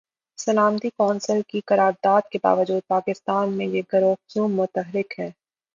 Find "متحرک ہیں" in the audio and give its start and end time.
4.49-5.29